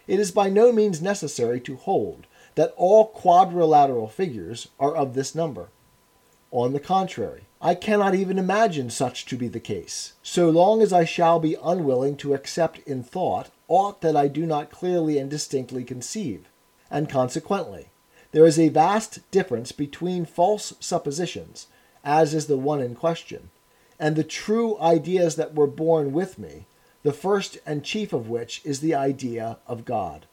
it 0.07 0.21
is 0.21 0.31
by 0.31 0.49
no 0.49 0.73
means 0.73 1.03
necessary 1.03 1.61
to 1.61 1.77
hold 1.77 2.27
that 2.55 2.73
all 2.77 3.07
quadrilateral 3.07 4.09
figures 4.09 4.69
are 4.81 4.97
of 4.97 5.15
this 5.15 5.35
number. 5.35 5.69
On 6.51 6.73
the 6.73 6.81
contrary, 6.81 7.43
I 7.61 7.75
cannot 7.75 8.15
even 8.15 8.39
imagine 8.39 8.91
such 8.91 9.27
to 9.27 9.37
be 9.37 9.49
the 9.49 9.61
case, 9.61 10.13
so 10.23 10.49
long 10.49 10.81
as 10.81 10.93
I 10.93 11.05
shall 11.05 11.41
be 11.41 11.57
unwilling 11.63 12.17
to 12.19 12.35
accept 12.35 12.79
in 12.87 13.03
thought 13.03 13.51
aught 13.69 14.01
that 14.01 14.17
I 14.17 14.29
do 14.29 14.47
not 14.47 14.71
clearly 14.71 15.19
and 15.19 15.29
distinctly 15.29 15.83
conceive, 15.83 16.49
and 16.91 17.11
consequently, 17.11 17.89
there 18.33 18.47
is 18.47 18.59
a 18.59 18.69
vast 18.69 19.29
difference 19.31 19.73
between 19.73 20.25
false 20.25 20.75
suppositions, 20.79 21.67
as 22.05 22.33
is 22.33 22.47
the 22.47 22.57
one 22.57 22.81
in 22.81 22.95
question, 22.95 23.51
and 23.99 24.17
the 24.17 24.25
true 24.25 24.79
ideas 24.79 25.37
that 25.37 25.55
were 25.55 25.67
born 25.67 26.13
with 26.13 26.39
me, 26.39 26.67
the 27.03 27.13
first 27.13 27.59
and 27.65 27.85
chief 27.85 28.13
of 28.13 28.29
which 28.29 28.61
is 28.65 28.81
the 28.81 28.95
idea 28.95 29.59
of 29.67 29.85
God. 29.85 30.27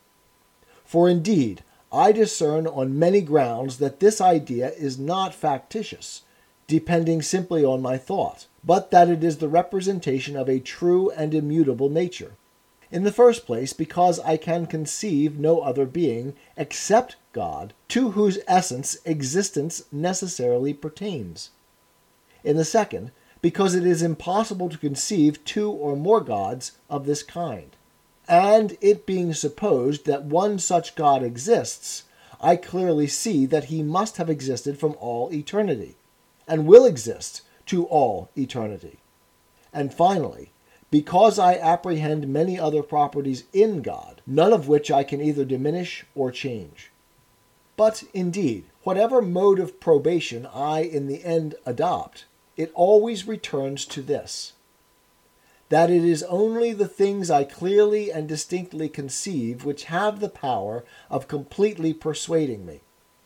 For 0.83 1.09
indeed, 1.09 1.63
I 1.91 2.11
discern 2.11 2.65
on 2.65 2.97
many 2.97 3.21
grounds 3.21 3.77
that 3.77 3.99
this 3.99 4.19
idea 4.19 4.71
is 4.71 4.97
not 4.97 5.35
factitious, 5.35 6.23
depending 6.67 7.21
simply 7.21 7.63
on 7.63 7.81
my 7.81 7.97
thought, 7.97 8.47
but 8.63 8.89
that 8.91 9.09
it 9.09 9.23
is 9.23 9.37
the 9.37 9.47
representation 9.47 10.35
of 10.35 10.49
a 10.49 10.59
true 10.59 11.11
and 11.11 11.33
immutable 11.33 11.89
nature. 11.89 12.33
In 12.91 13.03
the 13.03 13.11
first 13.11 13.45
place, 13.45 13.73
because 13.73 14.19
I 14.19 14.37
can 14.37 14.65
conceive 14.65 15.37
no 15.39 15.61
other 15.61 15.85
being 15.85 16.35
except 16.57 17.15
God, 17.31 17.73
to 17.89 18.11
whose 18.11 18.39
essence 18.47 18.97
existence 19.05 19.83
necessarily 19.91 20.73
pertains. 20.73 21.49
In 22.43 22.57
the 22.57 22.65
second, 22.65 23.11
because 23.43 23.75
it 23.75 23.85
is 23.85 24.01
impossible 24.01 24.69
to 24.69 24.77
conceive 24.77 25.43
two 25.43 25.69
or 25.69 25.97
more 25.97 26.21
gods 26.21 26.71
of 26.89 27.05
this 27.05 27.21
kind. 27.21 27.75
And 28.25 28.77
it 28.79 29.05
being 29.05 29.33
supposed 29.33 30.05
that 30.05 30.23
one 30.23 30.59
such 30.59 30.95
God 30.95 31.21
exists, 31.21 32.03
I 32.39 32.55
clearly 32.55 33.05
see 33.05 33.45
that 33.47 33.65
he 33.65 33.83
must 33.83 34.15
have 34.15 34.29
existed 34.29 34.79
from 34.79 34.95
all 34.97 35.31
eternity, 35.33 35.97
and 36.47 36.65
will 36.65 36.85
exist 36.85 37.41
to 37.65 37.83
all 37.83 38.29
eternity. 38.37 38.99
And 39.73 39.93
finally, 39.93 40.51
because 40.89 41.37
I 41.37 41.55
apprehend 41.55 42.29
many 42.29 42.57
other 42.57 42.81
properties 42.81 43.43
in 43.51 43.81
God, 43.81 44.21
none 44.25 44.53
of 44.53 44.69
which 44.69 44.89
I 44.89 45.03
can 45.03 45.19
either 45.19 45.43
diminish 45.43 46.05
or 46.15 46.31
change. 46.31 46.91
But 47.75 48.05
indeed, 48.13 48.63
whatever 48.83 49.21
mode 49.21 49.59
of 49.59 49.81
probation 49.81 50.45
I 50.45 50.83
in 50.83 51.07
the 51.07 51.25
end 51.25 51.55
adopt, 51.65 52.23
it 52.55 52.71
always 52.73 53.27
returns 53.27 53.85
to 53.85 54.01
this 54.01 54.53
that 55.73 55.89
it 55.89 56.03
is 56.03 56.21
only 56.23 56.71
the 56.71 56.87
things 56.87 57.31
I 57.31 57.45
clearly 57.45 58.11
and 58.11 58.27
distinctly 58.27 58.87
conceive 58.89 59.65
which 59.65 59.85
have 59.85 60.19
the 60.19 60.29
power 60.29 60.83
of 61.09 61.27
completely 61.27 61.95
persuading 61.95 62.63
me. 62.63 62.81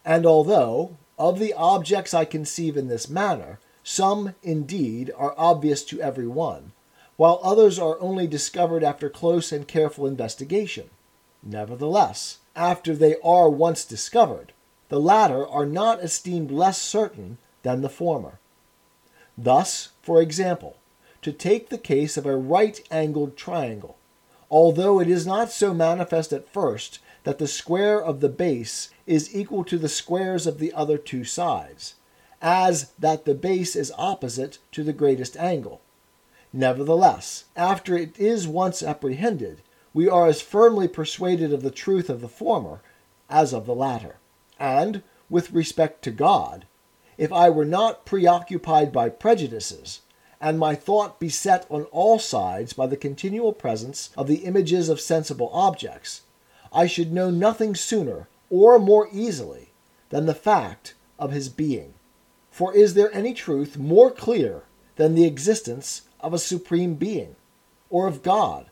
And 0.05 0.25
although, 0.25 0.96
of 1.19 1.39
the 1.39 1.53
objects 1.53 2.13
I 2.13 2.24
conceive 2.24 2.77
in 2.77 2.88
this 2.88 3.10
manner, 3.10 3.60
some, 3.84 4.34
indeed, 4.43 5.12
are 5.17 5.36
obvious 5.38 5.84
to 5.86 6.00
every 6.00 6.27
one, 6.27 6.72
while 7.17 7.41
others 7.43 7.77
are 7.77 8.00
only 8.00 8.27
discovered 8.27 8.81
after 8.81 9.10
close 9.10 9.51
and 9.51 9.67
careful 9.67 10.07
investigation, 10.07 10.89
nevertheless, 11.43 12.38
after 12.55 12.96
they 12.96 13.17
are 13.24 13.50
once 13.50 13.84
discovered, 13.84 14.53
the 14.88 15.01
latter 15.01 15.46
are 15.46 15.65
not 15.65 16.01
esteemed 16.01 16.51
less 16.51 16.81
certain 16.81 17.39
than 17.63 17.81
the 17.81 17.89
former. 17.89 18.39
Thus, 19.38 19.89
for 20.01 20.22
example, 20.22 20.77
to 21.22 21.32
take 21.32 21.70
the 21.70 21.77
case 21.77 22.17
of 22.17 22.25
a 22.25 22.36
right 22.36 22.82
angled 22.89 23.38
triangle, 23.38 23.98
although 24.50 25.00
it 25.00 25.08
is 25.08 25.27
not 25.27 25.51
so 25.51 25.74
manifest 25.74 26.34
at 26.34 26.50
first 26.50 27.00
that 27.24 27.38
the 27.38 27.48
square 27.48 28.01
of 28.01 28.22
the 28.22 28.29
base 28.29 28.89
is 29.06 29.36
equal 29.36 29.63
to 29.65 29.77
the 29.77 29.89
squares 29.89 30.48
of 30.48 30.60
the 30.60 30.74
other 30.74 30.98
two 30.98 31.24
sides, 31.24 31.96
as 32.41 32.91
that 32.98 33.25
the 33.25 33.36
base 33.36 33.75
is 33.75 33.91
opposite 33.98 34.58
to 34.72 34.84
the 34.84 34.94
greatest 34.94 35.36
angle. 35.38 35.82
Nevertheless, 36.53 37.46
after 37.56 37.98
it 37.98 38.17
is 38.17 38.48
once 38.48 38.82
apprehended, 38.82 39.62
we 39.94 40.08
are 40.08 40.27
as 40.27 40.41
firmly 40.41 40.88
persuaded 40.88 41.51
of 41.51 41.62
the 41.62 41.72
truth 41.72 42.10
of 42.10 42.22
the 42.22 42.29
former 42.29 42.82
as 43.29 43.53
of 43.53 43.65
the 43.65 43.75
latter. 43.75 44.15
And, 44.60 45.03
with 45.29 45.51
respect 45.51 46.03
to 46.03 46.12
God, 46.12 46.65
if 47.17 47.33
I 47.33 47.50
were 47.50 47.65
not 47.65 48.05
preoccupied 48.05 48.91
by 48.91 49.09
prejudices, 49.09 50.01
and 50.39 50.59
my 50.59 50.75
thought 50.75 51.19
beset 51.19 51.65
on 51.69 51.83
all 51.86 52.19
sides 52.19 52.74
by 52.74 52.86
the 52.86 52.97
continual 52.97 53.53
presence 53.53 54.12
of 54.15 54.27
the 54.27 54.45
images 54.45 54.88
of 54.88 55.01
sensible 55.01 55.50
objects, 55.51 56.21
I 56.71 56.86
should 56.86 57.12
know 57.12 57.31
nothing 57.31 57.75
sooner 57.75 58.27
or 58.50 58.77
more 58.77 59.09
easily 59.12 59.69
than 60.09 60.25
the 60.25 60.36
fact 60.36 60.93
of 61.17 61.31
his 61.31 61.50
being. 61.50 61.95
For 62.51 62.74
is 62.74 62.93
there 62.93 63.13
any 63.13 63.33
truth 63.33 63.77
more 63.77 64.12
clear 64.12 64.63
than 64.95 65.15
the 65.15 65.25
existence 65.25 66.03
of 66.19 66.33
a 66.33 66.39
supreme 66.39 66.95
being, 66.95 67.36
or 67.89 68.07
of 68.07 68.24
God, 68.24 68.67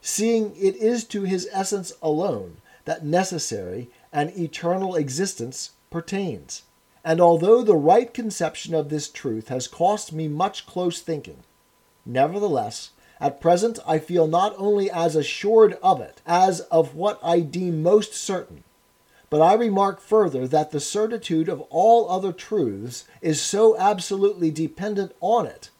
seeing 0.00 0.54
it 0.56 0.76
is 0.76 1.04
to 1.04 1.22
his 1.22 1.48
essence 1.52 1.92
alone 2.02 2.58
that 2.84 3.04
necessary 3.04 3.90
and 4.12 4.36
eternal 4.36 4.94
existence 4.96 5.72
pertains? 5.90 6.62
And 7.04 7.20
although 7.20 7.62
the 7.62 7.76
right 7.76 8.12
conception 8.12 8.74
of 8.74 8.88
this 8.88 9.08
truth 9.08 9.48
has 9.48 9.66
cost 9.66 10.12
me 10.12 10.28
much 10.28 10.66
close 10.66 11.00
thinking, 11.00 11.38
nevertheless, 12.06 12.90
at 13.20 13.40
present 13.40 13.78
I 13.86 13.98
feel 13.98 14.26
not 14.26 14.54
only 14.58 14.90
as 14.90 15.16
assured 15.16 15.78
of 15.82 16.00
it 16.00 16.20
as 16.26 16.60
of 16.60 16.94
what 16.94 17.18
I 17.22 17.40
deem 17.40 17.82
most 17.82 18.14
certain, 18.14 18.64
but 19.30 19.40
I 19.40 19.54
remark 19.54 20.00
further 20.00 20.46
that 20.48 20.72
the 20.72 20.80
certitude 20.80 21.48
of 21.48 21.62
all 21.70 22.10
other 22.10 22.32
truths 22.32 23.06
is 23.20 23.40
so 23.40 23.76
absolutely 23.78 24.50
dependent 24.50 25.12
on 25.20 25.46
it 25.46 25.70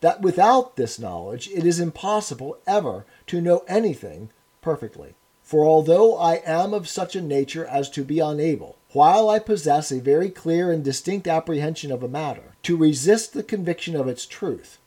that 0.00 0.22
without 0.22 0.76
this 0.76 0.98
knowledge 0.98 1.48
it 1.48 1.66
is 1.66 1.80
impossible 1.80 2.58
ever 2.66 3.04
to 3.26 3.40
know 3.40 3.64
anything 3.68 4.30
perfectly. 4.60 5.14
For 5.44 5.66
although 5.66 6.16
I 6.16 6.36
am 6.46 6.72
of 6.72 6.88
such 6.88 7.14
a 7.14 7.20
nature 7.20 7.66
as 7.66 7.90
to 7.90 8.02
be 8.02 8.18
unable, 8.18 8.76
while 8.92 9.28
I 9.28 9.38
possess 9.38 9.92
a 9.92 10.00
very 10.00 10.30
clear 10.30 10.72
and 10.72 10.82
distinct 10.82 11.28
apprehension 11.28 11.92
of 11.92 12.02
a 12.02 12.08
matter, 12.08 12.56
to 12.62 12.78
resist 12.78 13.34
the 13.34 13.42
conviction 13.42 13.94
of 13.94 14.08
its 14.08 14.24
truth, 14.24 14.78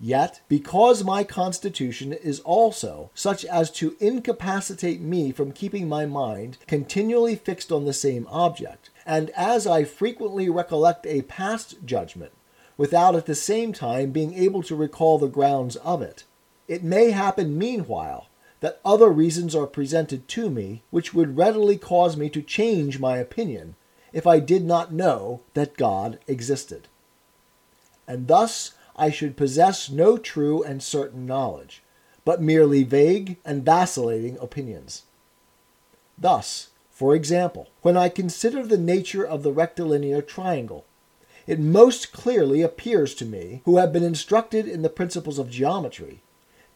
yet, 0.00 0.40
because 0.48 1.04
my 1.04 1.22
constitution 1.22 2.14
is 2.14 2.40
also 2.40 3.10
such 3.14 3.44
as 3.44 3.70
to 3.72 3.94
incapacitate 4.00 5.02
me 5.02 5.32
from 5.32 5.52
keeping 5.52 5.86
my 5.86 6.06
mind 6.06 6.56
continually 6.66 7.36
fixed 7.36 7.70
on 7.70 7.84
the 7.84 7.92
same 7.92 8.26
object, 8.30 8.88
and 9.04 9.28
as 9.36 9.66
I 9.66 9.84
frequently 9.84 10.48
recollect 10.48 11.06
a 11.06 11.22
past 11.22 11.84
judgment, 11.84 12.32
without 12.78 13.14
at 13.14 13.26
the 13.26 13.34
same 13.34 13.74
time 13.74 14.12
being 14.12 14.32
able 14.32 14.62
to 14.62 14.74
recall 14.74 15.18
the 15.18 15.28
grounds 15.28 15.76
of 15.76 16.00
it, 16.00 16.24
it 16.68 16.82
may 16.82 17.10
happen 17.10 17.58
meanwhile 17.58 18.28
that 18.66 18.80
other 18.84 19.10
reasons 19.10 19.54
are 19.54 19.64
presented 19.64 20.26
to 20.26 20.50
me 20.50 20.82
which 20.90 21.14
would 21.14 21.36
readily 21.36 21.76
cause 21.78 22.16
me 22.16 22.28
to 22.28 22.42
change 22.42 22.98
my 22.98 23.16
opinion 23.16 23.76
if 24.12 24.26
I 24.26 24.40
did 24.40 24.64
not 24.64 24.92
know 24.92 25.42
that 25.54 25.76
God 25.76 26.18
existed. 26.26 26.88
And 28.08 28.26
thus 28.26 28.72
I 28.96 29.08
should 29.08 29.36
possess 29.36 29.88
no 29.88 30.18
true 30.18 30.64
and 30.64 30.82
certain 30.82 31.26
knowledge, 31.26 31.84
but 32.24 32.42
merely 32.42 32.82
vague 32.82 33.36
and 33.44 33.64
vacillating 33.64 34.36
opinions. 34.38 35.04
Thus, 36.18 36.70
For 36.90 37.14
example, 37.14 37.68
when 37.82 37.96
I 37.96 38.08
consider 38.08 38.66
the 38.66 38.76
nature 38.76 39.24
of 39.24 39.44
the 39.44 39.52
rectilinear 39.52 40.22
triangle, 40.22 40.86
it 41.46 41.60
most 41.60 42.12
clearly 42.12 42.62
appears 42.62 43.14
to 43.14 43.24
me, 43.24 43.62
who 43.64 43.76
have 43.76 43.92
been 43.92 44.02
instructed 44.02 44.66
in 44.66 44.82
the 44.82 44.88
principles 44.88 45.38
of 45.38 45.50
geometry, 45.50 46.20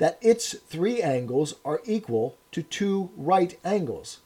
that 0.01 0.19
its 0.23 0.55
three 0.67 1.03
angles 1.03 1.57
are 1.63 1.83
equal 1.85 2.35
to 2.51 2.63
two 2.63 3.11
right 3.19 3.59
angles, 3.63 4.21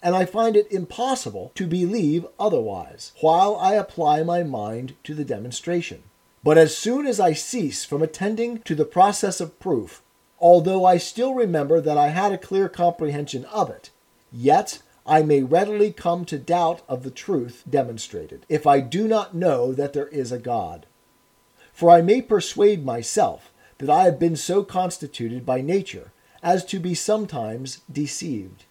and 0.00 0.14
I 0.14 0.24
find 0.24 0.54
it 0.54 0.70
impossible 0.70 1.50
to 1.56 1.66
believe 1.66 2.24
otherwise, 2.38 3.10
while 3.20 3.56
I 3.56 3.74
apply 3.74 4.22
my 4.22 4.44
mind 4.44 4.94
to 5.02 5.14
the 5.14 5.24
demonstration. 5.24 6.04
But 6.44 6.56
as 6.56 6.78
soon 6.78 7.04
as 7.04 7.18
I 7.18 7.32
cease 7.32 7.84
from 7.84 8.00
attending 8.00 8.60
to 8.60 8.76
the 8.76 8.84
process 8.84 9.40
of 9.40 9.58
proof, 9.58 10.02
although 10.38 10.84
I 10.84 10.98
still 10.98 11.34
remember 11.34 11.80
that 11.80 11.98
I 11.98 12.10
had 12.10 12.30
a 12.30 12.38
clear 12.38 12.68
comprehension 12.68 13.44
of 13.46 13.68
it, 13.70 13.90
yet 14.30 14.82
I 15.04 15.22
may 15.22 15.42
readily 15.42 15.92
come 15.92 16.26
to 16.26 16.38
doubt 16.38 16.82
of 16.88 17.02
the 17.02 17.10
truth 17.10 17.64
demonstrated, 17.68 18.46
if 18.48 18.68
I 18.68 18.78
do 18.78 19.08
not 19.08 19.34
know 19.34 19.72
that 19.72 19.94
there 19.94 20.08
is 20.08 20.30
a 20.30 20.38
God. 20.38 20.86
For 21.72 21.90
I 21.90 22.02
may 22.02 22.22
persuade 22.22 22.84
myself 22.84 23.52
that 23.78 23.90
I 23.90 24.04
have 24.04 24.18
been 24.18 24.36
so 24.36 24.64
constituted 24.64 25.46
by 25.46 25.60
nature 25.60 26.12
as 26.42 26.64
to 26.66 26.78
be 26.78 26.94
sometimes 26.94 27.80
deceived, 27.90 28.64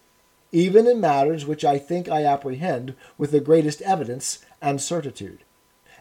even 0.52 0.88
in 0.88 1.02
matters 1.02 1.46
which 1.46 1.66
I 1.66 1.78
think 1.78 2.08
I 2.08 2.24
apprehend 2.24 2.96
with 3.18 3.32
the 3.32 3.40
greatest 3.40 3.82
evidence 3.82 4.40
and 4.62 4.82
certitude 4.82 5.40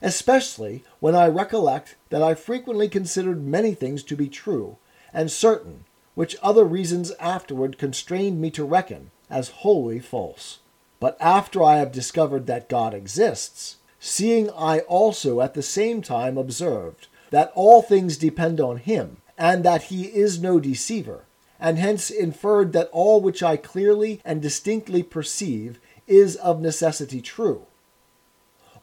especially 0.02 0.84
when 1.00 1.14
I 1.14 1.28
recollect 1.28 1.96
that 2.10 2.22
I 2.22 2.34
frequently 2.34 2.88
considered 2.88 3.44
many 3.44 3.74
things 3.74 4.02
to 4.04 4.16
be 4.16 4.28
true 4.28 4.76
and 5.12 5.30
certain, 5.30 5.84
which 6.14 6.36
other 6.42 6.64
reasons 6.64 7.12
afterward 7.18 7.78
constrained 7.78 8.40
me 8.40 8.50
to 8.52 8.64
reckon 8.64 9.10
as 9.30 9.48
wholly 9.48 10.00
false. 10.00 10.58
But 11.00 11.16
after 11.20 11.62
I 11.62 11.76
have 11.76 11.92
discovered 11.92 12.46
that 12.46 12.68
God 12.68 12.94
exists, 12.94 13.76
seeing 13.98 14.50
I 14.50 14.80
also 14.80 15.40
at 15.40 15.54
the 15.54 15.62
same 15.62 16.02
time 16.02 16.38
observed 16.38 17.08
that 17.30 17.52
all 17.54 17.82
things 17.82 18.16
depend 18.16 18.60
on 18.60 18.78
Him, 18.78 19.18
and 19.36 19.64
that 19.64 19.84
He 19.84 20.04
is 20.04 20.40
no 20.40 20.60
deceiver, 20.60 21.24
and 21.58 21.78
hence 21.78 22.10
inferred 22.10 22.72
that 22.72 22.90
all 22.92 23.20
which 23.20 23.42
I 23.42 23.56
clearly 23.56 24.20
and 24.24 24.42
distinctly 24.42 25.02
perceive 25.02 25.78
is 26.06 26.36
of 26.36 26.60
necessity 26.60 27.20
true 27.20 27.66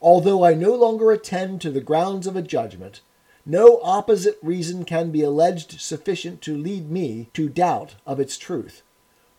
Although 0.04 0.44
I 0.44 0.52
no 0.52 0.74
longer 0.74 1.12
attend 1.12 1.62
to 1.62 1.70
the 1.70 1.80
grounds 1.80 2.26
of 2.26 2.36
a 2.36 2.42
judgment, 2.42 3.00
no 3.46 3.80
opposite 3.82 4.38
reason 4.42 4.84
can 4.84 5.10
be 5.10 5.22
alleged 5.22 5.80
sufficient 5.80 6.42
to 6.42 6.58
lead 6.58 6.90
me 6.90 7.30
to 7.32 7.48
doubt 7.48 7.94
of 8.06 8.20
its 8.20 8.36
truth, 8.36 8.82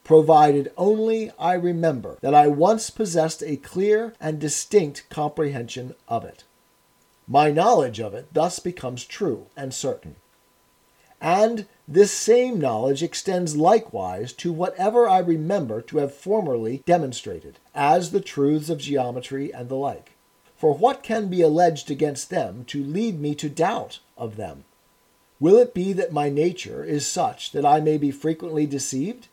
provided 0.04 0.72
only 0.76 1.30
I 1.38 1.54
remember 1.54 2.18
that 2.22 2.34
I 2.34 2.48
once 2.48 2.90
possessed 2.90 3.44
a 3.44 3.58
clear 3.58 4.16
and 4.20 4.40
distinct 4.40 5.08
comprehension 5.12 5.94
of 6.08 6.26
it. 6.26 6.44
My 7.27 7.50
knowledge 7.50 8.00
of 8.00 8.13
it 8.13 8.27
thus 8.34 8.60
becomes 8.60 9.03
true 9.03 9.48
and 9.58 9.74
certain. 9.74 10.15
And 11.20 11.65
this 11.88 12.12
same 12.12 12.60
knowledge 12.60 13.01
extends 13.01 13.55
likewise 13.55 14.32
to 14.34 14.53
whatever 14.53 15.10
I 15.10 15.20
remember 15.20 15.82
to 15.82 15.98
have 15.98 16.13
formerly 16.13 16.84
demonstrated, 16.86 17.58
as 17.74 18.12
the 18.12 18.22
truths 18.22 18.70
of 18.70 18.77
geometry 18.77 19.51
and 19.51 19.70
the 19.70 19.75
like. 19.75 20.12
For 20.55 20.74
what 20.74 21.03
can 21.03 21.27
be 21.27 21.41
alleged 21.41 21.89
against 21.89 22.29
them 22.29 22.63
to 22.65 22.84
lead 22.84 23.20
me 23.20 23.34
to 23.36 23.50
doubt 23.50 24.00
of 24.17 24.36
them? 24.36 24.65
Will 25.39 25.58
it 25.58 25.74
be 25.74 25.94
that 25.94 26.13
my 26.13 26.29
nature 26.29 26.84
is 26.84 27.08
such 27.08 27.51
that 27.53 27.65
I 27.65 27.79
may 27.79 27.98
be 27.98 28.12
frequently 28.12 28.65
deceived? 28.65 29.27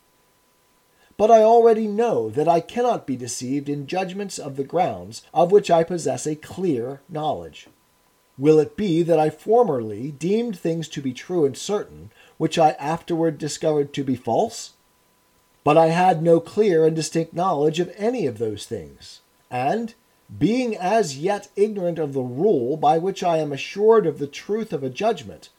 But 1.19 1.31
I 1.31 1.43
already 1.43 1.87
know 1.87 2.31
that 2.31 2.49
I 2.49 2.61
cannot 2.61 3.07
be 3.07 3.17
deceived 3.17 3.69
in 3.69 3.87
judgments 3.87 4.39
of 4.39 4.57
the 4.57 4.65
grounds 4.65 5.23
of 5.35 5.53
which 5.53 5.71
I 5.71 5.85
possess 5.85 6.27
a 6.27 6.35
clear 6.35 7.03
knowledge. 7.09 7.69
Will 8.39 8.59
it 8.59 8.77
be 8.77 9.03
that 9.03 9.19
I 9.19 9.29
formerly 9.29 10.11
deemed 10.11 10.59
things 10.59 10.89
to 10.89 11.03
be 11.03 11.13
true 11.13 11.45
and 11.45 11.57
certain, 11.57 12.11
which 12.39 12.59
I 12.59 12.71
afterward 12.73 13.37
discovered 13.37 13.93
to 13.93 14.05
be 14.05 14.17
false? 14.17 14.73
But 15.65 15.77
I 15.77 15.89
had 15.89 16.23
no 16.23 16.41
clear 16.41 16.87
and 16.87 16.97
distinct 16.97 17.35
knowledge 17.35 17.79
of 17.79 17.93
any 17.97 18.27
of 18.27 18.39
those 18.39 18.65
things, 18.65 19.21
and 19.51 19.95
being 20.39 20.77
as 20.77 21.19
yet 21.19 21.51
ignorant 21.57 21.99
of 21.99 22.15
the 22.15 22.23
rule 22.23 22.77
by 22.79 22.97
which 22.97 23.23
I 23.23 23.37
am 23.37 23.53
assured 23.53 24.07
of 24.07 24.19
the 24.19 24.27
truth 24.27 24.73
of 24.73 24.83
a 24.83 24.89
judgment, 24.89 25.51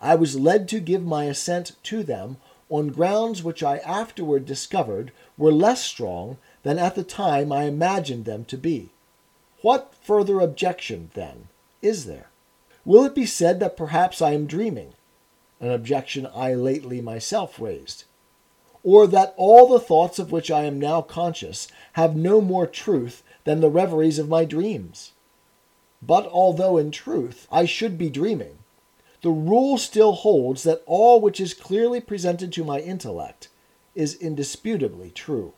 I 0.00 0.14
was 0.14 0.38
led 0.38 0.68
to 0.68 0.80
give 0.80 1.04
my 1.04 1.24
assent 1.24 1.72
to 1.84 2.02
them 2.02 2.36
on 2.70 2.88
grounds 2.88 3.42
which 3.42 3.62
I 3.62 3.78
afterward 3.78 4.46
discovered 4.46 5.12
were 5.36 5.52
less 5.52 5.82
strong 5.82 6.38
than 6.62 6.78
at 6.78 6.94
the 6.94 7.04
time 7.04 7.52
I 7.52 7.64
imagined 7.64 8.24
them 8.24 8.44
to 8.46 8.56
be. 8.56 8.90
What 9.60 9.92
further 10.02 10.40
objection, 10.40 11.10
then, 11.14 11.48
is 11.82 12.06
there? 12.06 12.30
Will 12.84 13.04
it 13.04 13.14
be 13.14 13.26
said 13.26 13.60
that 13.60 13.76
perhaps 13.76 14.22
I 14.22 14.32
am 14.32 14.46
dreaming, 14.46 14.94
an 15.60 15.70
objection 15.70 16.26
I 16.34 16.54
lately 16.54 17.00
myself 17.00 17.60
raised? 17.60 18.04
Or 18.82 19.06
that 19.06 19.34
all 19.36 19.68
the 19.68 19.78
thoughts 19.78 20.18
of 20.18 20.32
which 20.32 20.50
I 20.50 20.64
am 20.64 20.80
now 20.80 21.02
conscious 21.02 21.68
have 21.92 22.16
no 22.16 22.40
more 22.40 22.66
truth 22.66 23.22
than 23.44 23.60
the 23.60 23.68
reveries 23.68 24.18
of 24.18 24.28
my 24.28 24.44
dreams. 24.44 25.12
But 26.00 26.26
although 26.26 26.78
in 26.78 26.90
truth 26.90 27.46
I 27.52 27.64
should 27.64 27.96
be 27.96 28.10
dreaming, 28.10 28.58
the 29.22 29.30
rule 29.30 29.78
still 29.78 30.12
holds 30.12 30.64
that 30.64 30.82
all 30.84 31.20
which 31.20 31.38
is 31.38 31.54
clearly 31.54 32.00
presented 32.00 32.52
to 32.52 32.64
my 32.64 32.80
intellect 32.80 33.48
is 33.94 34.16
indisputably 34.16 35.10
true. 35.10 35.52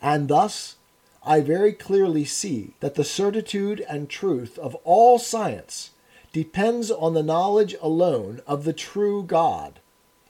And 0.00 0.28
thus 0.28 0.76
I 1.22 1.40
very 1.40 1.72
clearly 1.72 2.24
see 2.24 2.74
that 2.80 2.94
the 2.94 3.04
certitude 3.04 3.84
and 3.88 4.08
truth 4.08 4.58
of 4.58 4.74
all 4.84 5.18
science 5.18 5.90
depends 6.32 6.90
on 6.90 7.12
the 7.12 7.22
knowledge 7.22 7.76
alone 7.82 8.40
of 8.46 8.64
the 8.64 8.72
true 8.72 9.22
God, 9.22 9.80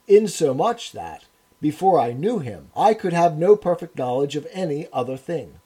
insomuch 0.09 0.92
that, 0.92 1.26
before 1.61 2.00
I 2.00 2.12
knew 2.12 2.38
him, 2.38 2.70
I 2.74 2.94
could 2.94 3.12
have 3.12 3.38
no 3.38 3.55
perfect 3.55 3.96
knowledge 3.96 4.35
of 4.35 4.48
any 4.50 4.88
other 4.92 5.16
thing. 5.16 5.61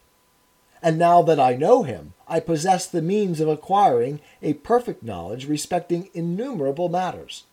And 0.82 0.98
now 0.98 1.22
that 1.22 1.40
I 1.40 1.54
know 1.54 1.84
him, 1.84 2.12
I 2.28 2.40
possess 2.40 2.86
the 2.86 3.00
means 3.00 3.40
of 3.40 3.48
acquiring 3.48 4.20
a 4.42 4.54
perfect 4.54 5.02
knowledge 5.02 5.46
respecting 5.48 6.10
innumerable 6.12 6.90
matters, 6.90 7.44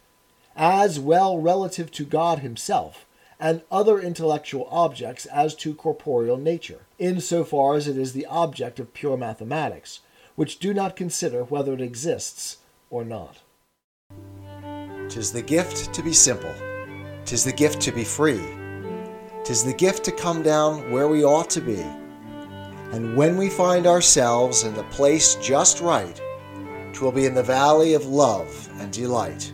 as 0.55 0.99
well 0.99 1.39
relative 1.39 1.91
to 1.91 2.03
God 2.03 2.39
himself 2.39 3.05
and 3.41 3.63
other 3.69 3.99
intellectual 3.99 4.67
objects 4.71 5.25
as 5.25 5.55
to 5.55 5.75
corporeal 5.75 6.37
nature, 6.37 6.81
in 6.97 7.19
so 7.19 7.43
far 7.43 7.75
as 7.75 7.87
it 7.87 7.97
is 7.97 8.13
the 8.13 8.25
object 8.27 8.79
of 8.79 8.93
pure 8.93 9.17
mathematics, 9.17 9.99
which 10.35 10.59
do 10.59 10.73
not 10.73 10.95
consider 10.95 11.43
whether 11.43 11.73
it 11.73 11.81
exists 11.81 12.59
or 12.89 13.03
not. 13.03 13.39
Tis 15.09 15.33
the 15.33 15.41
gift 15.41 15.93
to 15.93 16.01
be 16.01 16.13
simple, 16.13 16.53
tis 17.25 17.43
the 17.43 17.51
gift 17.51 17.81
to 17.81 17.91
be 17.91 18.05
free, 18.05 18.41
tis 19.43 19.65
the 19.65 19.73
gift 19.73 20.05
to 20.05 20.11
come 20.13 20.41
down 20.41 20.89
where 20.91 21.09
we 21.09 21.25
ought 21.25 21.49
to 21.49 21.59
be 21.59 21.83
and 22.91 23.15
when 23.15 23.37
we 23.37 23.49
find 23.49 23.87
ourselves 23.87 24.63
in 24.63 24.73
the 24.73 24.83
place 24.83 25.35
just 25.35 25.79
right, 25.79 26.21
twill 26.91 27.11
be 27.11 27.25
in 27.25 27.33
the 27.33 27.41
valley 27.41 27.93
of 27.93 28.05
love 28.05 28.69
and 28.79 28.91
delight. 28.91 29.53